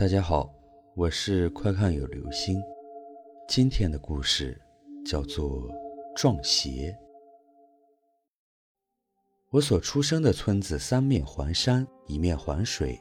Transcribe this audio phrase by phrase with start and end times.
[0.00, 0.50] 大家好，
[0.96, 2.58] 我是快看有流星。
[3.46, 4.58] 今天的故事
[5.04, 5.70] 叫做
[6.16, 6.98] 撞邪。
[9.50, 12.98] 我所出生的村子三面环山，一面环水，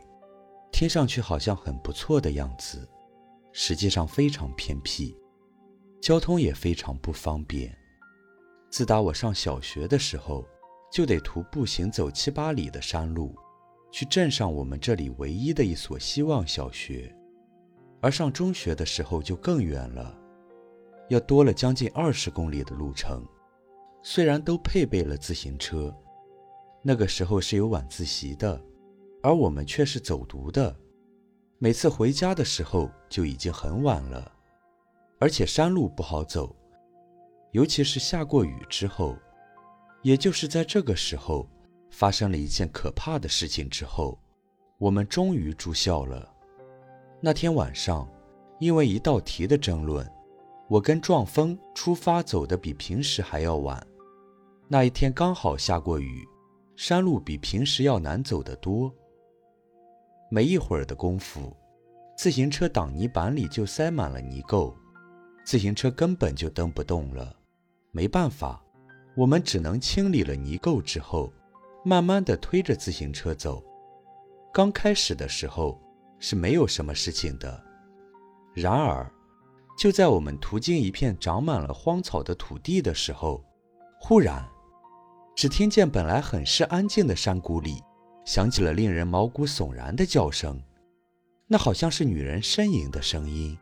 [0.74, 2.86] 听上去好像很不错的样子，
[3.54, 5.16] 实际上非常偏僻，
[6.02, 7.74] 交通也非常不方便。
[8.70, 10.46] 自打我上小学的时候，
[10.92, 13.34] 就得徒步行走七八里的山路。
[13.92, 17.16] 去镇上我们这里唯一的一所希望小学，
[18.02, 20.16] 而上中学的时候就更远了，
[21.10, 23.26] 要多了将近二十公里的路程。
[24.02, 25.94] 虽然都配备了自行车，
[26.82, 28.62] 那个时候是有晚自习的，
[29.22, 30.76] 而我们却是走读的。
[31.58, 34.32] 每次回家的时候就已经很晚了，
[35.20, 36.56] 而且山路不好走，
[37.52, 39.18] 尤其是下过雨之后。
[40.02, 41.46] 也就是在这个时候。
[41.90, 44.18] 发生了一件可怕的事情之后，
[44.78, 46.32] 我们终于住校了。
[47.22, 48.08] 那天晚上，
[48.60, 50.10] 因为一道题的争论，
[50.68, 53.86] 我跟壮风出发走的比平时还要晚。
[54.68, 56.26] 那一天刚好下过雨，
[56.76, 58.94] 山路比平时要难走得多。
[60.30, 61.56] 没一会儿的功夫，
[62.16, 64.74] 自行车挡泥板里就塞满了泥垢，
[65.44, 67.36] 自行车根本就蹬不动了。
[67.92, 68.64] 没办法，
[69.18, 71.34] 我们只能清理了泥垢之后。
[71.90, 73.64] 慢慢的推着自行车走，
[74.54, 75.82] 刚开始的时候
[76.20, 77.60] 是没有什么事情的。
[78.54, 79.12] 然而，
[79.76, 83.44] 就在我们途经一片长满了荒草的土地的时候，
[84.00, 84.48] 忽然，
[85.36, 87.82] 只听见本来很是安静的山谷里，
[88.24, 90.62] 响起了令人毛骨悚然的叫声。
[91.48, 93.58] 那好像是女人呻吟的声音，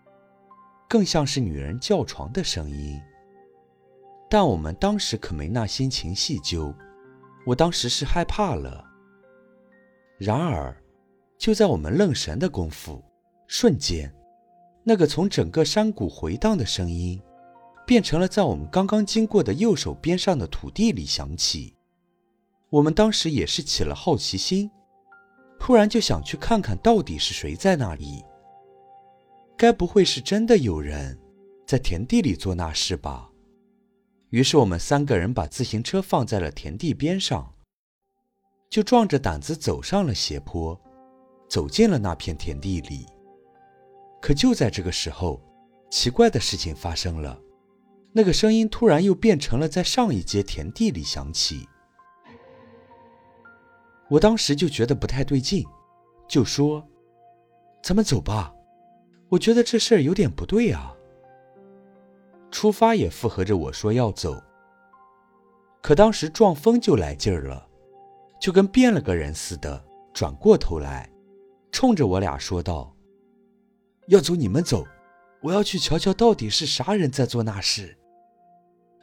[0.90, 3.00] 更像是女人叫床的声音。
[4.30, 6.76] 但我们当时可没那心情细究。
[7.48, 8.84] 我当时是害怕了。
[10.18, 10.76] 然而，
[11.38, 13.02] 就在我们愣神的功夫，
[13.48, 14.14] 瞬间，
[14.84, 17.22] 那个从整个山谷回荡的声音，
[17.86, 21.74] 变成了在我们刚刚经过的右手边上的土地里响起。
[22.70, 24.70] 我们当时也是起了好奇心，
[25.58, 28.26] 突然就想去看看到底是谁在那里。
[29.56, 31.18] 该不会是真的有人
[31.66, 33.30] 在田地里做那事吧？
[34.30, 37.54] 于是我们三个人把自行车放在了田地边上，
[38.70, 40.78] 就壮着胆子走上了斜坡，
[41.48, 43.06] 走进了那片田地里。
[44.22, 45.42] 可就在这个时候，
[45.90, 47.40] 奇怪的事情发生了，
[48.12, 51.68] 那个声音突然又变成了在上一节田地里响起。
[54.10, 55.66] 我当时就觉得不太对劲，
[56.28, 56.86] 就说
[57.82, 58.54] ：“咱们走吧，
[59.30, 60.94] 我觉得这事儿有点不对啊。”
[62.52, 64.42] 出发也附和着我说要走，
[65.82, 67.68] 可当时撞风就来劲儿了，
[68.40, 71.10] 就跟变了个人似的，转过头来，
[71.72, 72.96] 冲着我俩说道
[74.08, 74.86] ：“要走你们走，
[75.42, 77.98] 我要去瞧瞧到底是啥人在做那事。”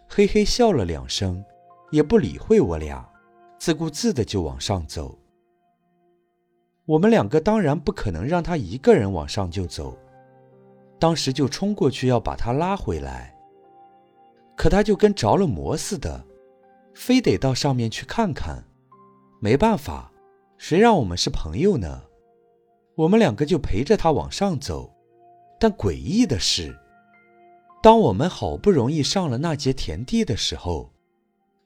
[0.08, 1.44] 嘿嘿笑了两声，
[1.90, 3.08] 也不理会我俩，
[3.58, 5.18] 自顾自的就往上走。
[6.86, 9.96] 我们两个当然不可能让他一个人往上就走，
[10.98, 13.33] 当时就冲过去要把他拉回来。
[14.56, 16.24] 可他就跟着了魔似的，
[16.94, 18.64] 非得到上面去看看。
[19.40, 20.12] 没办法，
[20.56, 22.02] 谁让我们是朋友呢？
[22.94, 24.92] 我们两个就陪着他往上走。
[25.58, 26.78] 但诡异的是，
[27.82, 30.92] 当我们好不容易上了那节田地的时候，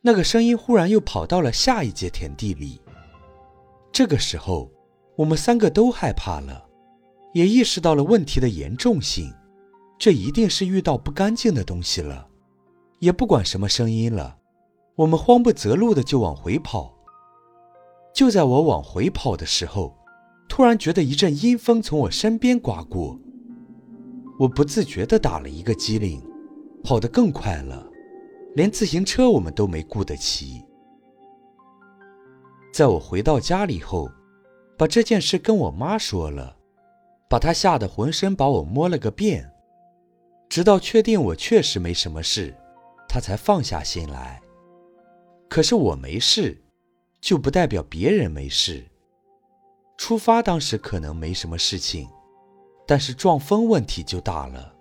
[0.02, 2.80] 那个声音忽然又跑到了下一节田地里。
[3.92, 4.70] 这个时候，
[5.16, 6.66] 我们三个都害怕了，
[7.34, 9.34] 也意识到了问题的严重性。
[9.98, 12.28] 这一定是遇到不干净的东西了。
[13.00, 14.38] 也不管什么声音了，
[14.96, 16.94] 我们慌不择路的就往回跑。
[18.12, 19.96] 就在我往回跑的时候，
[20.48, 23.16] 突然觉得一阵阴风从我身边刮过，
[24.40, 26.20] 我不自觉的打了一个激灵，
[26.82, 27.86] 跑得更快了，
[28.56, 30.64] 连自行车我们都没顾得骑。
[32.72, 34.10] 在我回到家里后，
[34.76, 36.56] 把这件事跟我妈说了，
[37.28, 39.48] 把她吓得浑身把我摸了个遍，
[40.48, 42.56] 直到确定我确实没什么事。
[43.08, 44.40] 他才放下心来。
[45.48, 46.62] 可是我没事，
[47.20, 48.86] 就不代表别人没事。
[49.96, 52.08] 出发当时可能没什么事情，
[52.86, 54.74] 但是撞风问题就大了。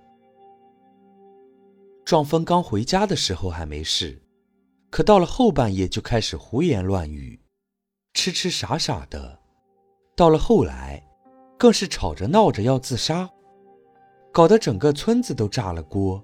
[2.06, 4.22] 撞风刚回家的时候还没事，
[4.90, 7.42] 可到了后半夜就开始胡言乱语，
[8.14, 9.40] 痴痴傻傻的。
[10.16, 11.04] 到了后来，
[11.58, 13.30] 更是吵着闹着要自杀，
[14.32, 16.24] 搞得整个村子都炸了锅。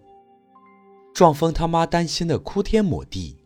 [1.13, 3.37] 撞风他妈担心的哭天抹地，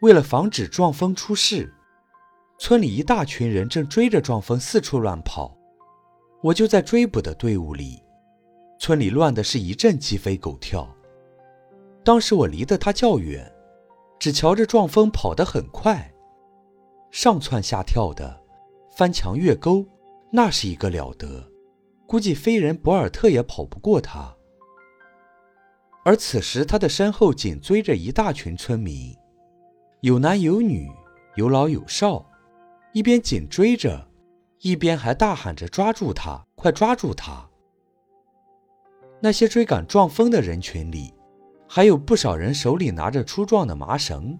[0.00, 1.70] 为了防止撞风出事，
[2.58, 5.54] 村里一大群人正追着撞风四处乱跑。
[6.42, 8.02] 我就在追捕的队伍里，
[8.78, 10.88] 村里乱的是一阵鸡飞狗跳。
[12.02, 13.52] 当时我离得他较远，
[14.18, 16.10] 只瞧着撞风跑得很快，
[17.10, 18.40] 上蹿下跳的，
[18.96, 19.84] 翻墙越沟，
[20.32, 21.46] 那是一个了得，
[22.06, 24.34] 估计飞人博尔特也跑不过他。
[26.04, 29.16] 而此时他的身后紧追着一大群村民，
[30.00, 30.90] 有男有女，
[31.36, 32.24] 有老有少，
[32.92, 34.08] 一边紧追着。
[34.64, 36.40] 一边还大喊着：“抓住他！
[36.54, 37.44] 快抓住他！”
[39.18, 41.12] 那些追赶撞风的人群里，
[41.68, 44.38] 还有不少人手里拿着粗壮的麻绳，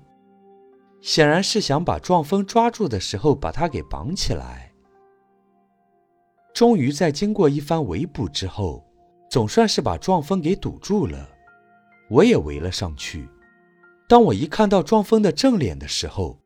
[1.00, 4.72] 显然是想把撞风抓住的时候把他给绑起来。
[6.54, 8.84] 终于在经过一番围捕之后，
[9.28, 11.31] 总算是把撞风给堵住了。
[12.12, 13.26] 我也围了上去。
[14.06, 16.38] 当我一看到撞风的正脸的时候，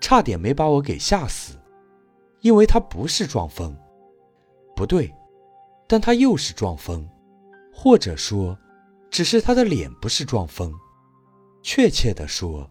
[0.00, 1.58] 差点没把我给吓死。
[2.40, 3.76] 因为他不是撞风，
[4.74, 5.14] 不对，
[5.86, 7.08] 但他又是撞风，
[7.72, 8.58] 或者说，
[9.10, 10.72] 只是他的脸不是撞风。
[11.62, 12.68] 确切的说，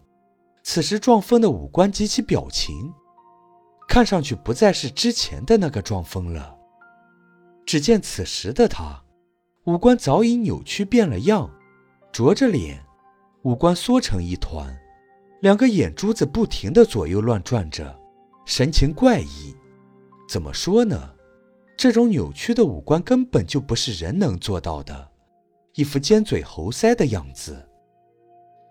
[0.62, 2.92] 此时撞风的五官及其表情，
[3.88, 6.58] 看上去不再是之前的那个撞风了。
[7.64, 9.02] 只见此时的他，
[9.64, 11.50] 五官早已扭曲变了样，
[12.12, 12.78] 啄着脸，
[13.40, 14.78] 五官缩成一团，
[15.40, 17.98] 两个眼珠子不停的左右乱转着，
[18.44, 19.56] 神情怪异。
[20.28, 21.14] 怎么说呢？
[21.74, 25.10] 这种扭曲的五官根本就不是人能做到的，
[25.74, 27.66] 一副尖嘴猴腮的样子。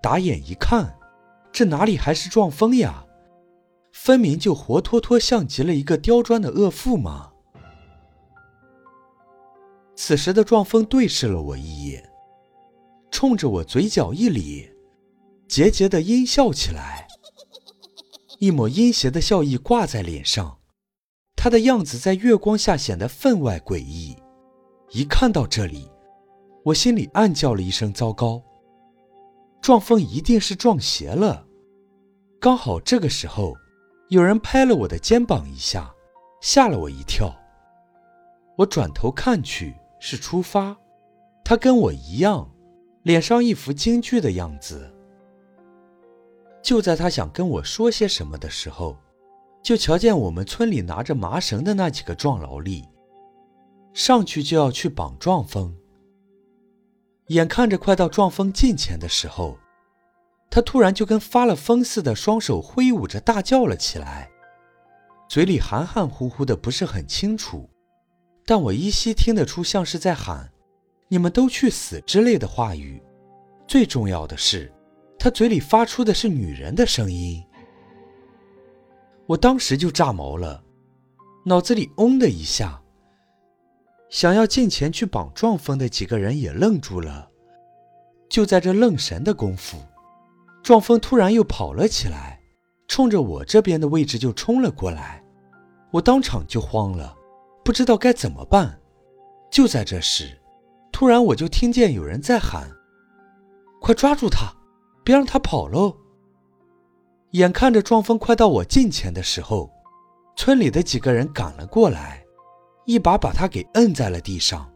[0.04, 0.96] 打眼一看，
[1.52, 3.04] 这哪里还是撞风呀？
[3.92, 7.32] 分明就活脱脱像极了一个刁钻的恶妇嘛！
[9.96, 12.11] 此时的撞风对视了我一眼，
[13.22, 14.74] 冲着我嘴角一咧，
[15.48, 17.08] 桀桀的阴笑起来，
[18.40, 20.58] 一抹阴邪的笑意挂在脸上。
[21.36, 24.18] 他的样子在月光下显得分外诡异。
[24.90, 25.88] 一看到这里，
[26.66, 28.42] 我心里暗叫了一声：“糟糕！
[29.62, 31.46] 撞风一定是撞邪了。”
[32.42, 33.54] 刚好这个时候，
[34.10, 35.94] 有人拍了我的肩膀一下，
[36.42, 37.32] 吓了我一跳。
[38.58, 40.76] 我转头看去，是出发。
[41.44, 42.51] 他跟我一样，
[43.04, 44.94] 脸上一副惊惧的样子。
[46.62, 48.98] 就在他想跟我说些什么的时候，
[49.64, 52.88] 就瞧见我们村里拿着麻绳的那几个壮劳力，
[53.94, 55.76] 上去就要去绑壮风。
[57.28, 59.58] 眼看着快到撞风近前的时候，
[60.50, 64.30] 他突然就跟发了疯似的，双手挥舞着大叫了起来，
[65.30, 67.70] 嘴里含含糊糊的，不是很清楚，
[68.46, 70.51] 但我依稀听得出像是在喊
[71.12, 73.04] “你们都去死”之类的话语。
[73.68, 74.72] 最重要的是，
[75.20, 77.44] 他嘴里发出的是女人的声音。
[79.26, 80.64] 我当时就炸毛了，
[81.46, 82.82] 脑子里嗡的一下。
[84.10, 87.30] 想要近前去绑撞风的几个人也愣住了。
[88.30, 89.78] 就在这愣神的功夫，
[90.64, 92.40] 撞风突然又跑了起来，
[92.88, 95.22] 冲着我这边的位置就冲了过来。
[95.92, 97.14] 我当场就慌了，
[97.66, 98.80] 不知道该怎么办。
[99.50, 100.38] 就在这时，
[100.92, 102.70] 突然我就听见有人在喊
[103.82, 104.54] ：“快抓住他，
[105.04, 105.98] 别让他跑喽！”
[107.32, 109.72] 眼看着撞风快到我近前的时候，
[110.36, 112.24] 村里的几个人赶了过来，
[112.86, 114.70] 一把把他给摁在了地上，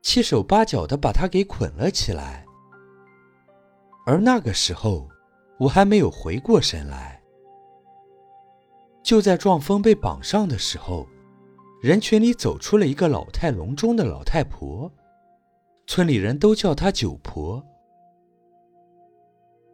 [0.00, 2.46] 七手八脚的把他给捆了起来。
[4.06, 5.08] 而那个时候，
[5.58, 7.20] 我还没有回过神来。
[9.02, 11.06] 就在撞风被绑上的时候，
[11.82, 14.90] 人群里走出了一个老态龙钟的老太婆，
[15.88, 17.64] 村里人都叫她九婆。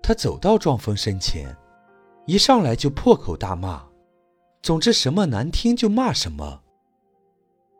[0.00, 1.54] 她走到壮风身前。
[2.26, 3.84] 一上来就破口大骂，
[4.62, 6.62] 总之什么难听就骂什么。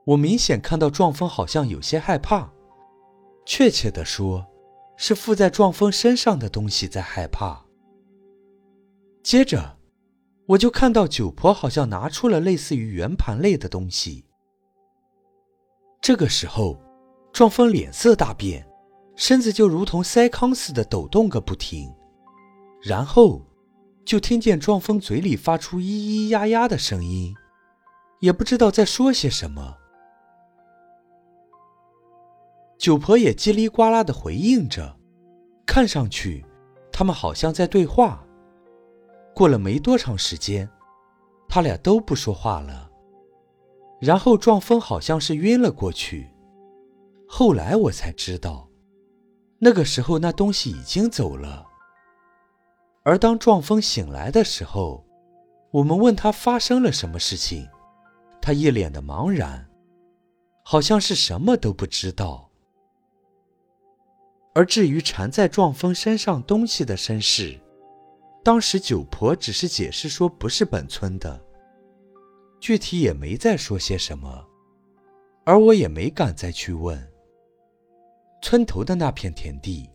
[0.05, 2.53] 我明显看到壮风好像有些害怕，
[3.47, 4.45] 确切的说，
[4.99, 7.65] 是附在壮风身上的东西在害怕。
[9.23, 9.79] 接着，
[10.45, 14.27] 我就看到九婆好像拿出了类似于圆盘类的东西。
[16.03, 16.79] 这个时候，
[17.35, 18.65] 撞风脸色大变，
[19.17, 21.93] 身子就如同塞糠似的抖动个不停，
[22.83, 23.43] 然后。
[24.05, 27.35] 就听见撞风嘴里发出咿咿呀呀的声音，
[28.21, 29.79] 也不知道在说些什么。
[32.77, 34.95] 九婆也叽里呱啦的回应着，
[35.65, 36.45] 看上去
[36.93, 38.23] 他们好像在对话。
[39.35, 40.69] 过了没多长时间，
[41.49, 42.91] 他俩都不说话了。
[43.99, 46.29] 然后撞风好像是晕了过去。
[47.27, 48.69] 后来我才知道，
[49.59, 51.67] 那个时候那东西已经走了。
[53.03, 55.05] 而当撞风醒来的时候，
[55.71, 57.69] 我们问他发生了什么事情，
[58.41, 59.69] 他一脸的茫然，
[60.65, 62.51] 好像是什么都不知道。
[64.55, 67.59] 而至于缠在撞风身上东西的身世，
[68.45, 71.45] 当时九婆只是解释说不是本村的，
[72.61, 74.47] 具体也没再说些什么，
[75.45, 77.11] 而我也没敢再去问。
[78.45, 79.89] 村头的那片田地，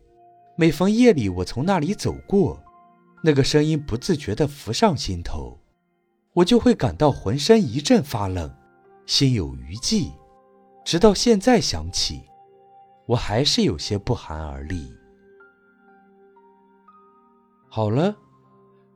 [0.56, 2.60] 每逢夜里我从那里走过，
[3.22, 5.56] 那个声音不自觉地浮上心头，
[6.32, 8.52] 我就会感到浑身一阵发冷，
[9.06, 10.10] 心有余悸。
[10.84, 12.24] 直到现在想起，
[13.06, 14.92] 我还是有些不寒而栗。
[17.68, 18.16] 好了。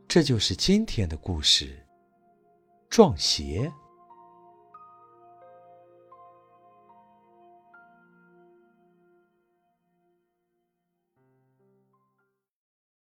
[0.09, 1.87] 这就是今天的故事，
[2.91, 3.73] 撞邪。